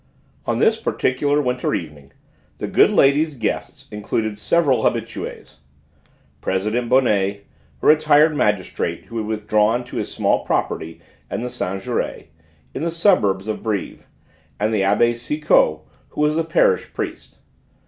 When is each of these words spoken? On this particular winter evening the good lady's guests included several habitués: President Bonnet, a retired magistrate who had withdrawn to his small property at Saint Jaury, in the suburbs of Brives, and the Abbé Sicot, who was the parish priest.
On 0.47 0.57
this 0.57 0.77
particular 0.77 1.39
winter 1.43 1.75
evening 1.75 2.09
the 2.57 2.65
good 2.67 2.89
lady's 2.89 3.35
guests 3.35 3.87
included 3.91 4.39
several 4.39 4.81
habitués: 4.83 5.57
President 6.41 6.89
Bonnet, 6.89 7.45
a 7.83 7.85
retired 7.85 8.35
magistrate 8.35 9.05
who 9.05 9.17
had 9.19 9.27
withdrawn 9.27 9.83
to 9.83 9.97
his 9.97 10.11
small 10.11 10.43
property 10.43 11.01
at 11.29 11.39
Saint 11.51 11.83
Jaury, 11.83 12.29
in 12.73 12.81
the 12.81 12.89
suburbs 12.89 13.47
of 13.47 13.61
Brives, 13.61 14.01
and 14.59 14.73
the 14.73 14.81
Abbé 14.81 15.13
Sicot, 15.15 15.81
who 16.09 16.21
was 16.21 16.35
the 16.35 16.43
parish 16.43 16.91
priest. 16.95 17.37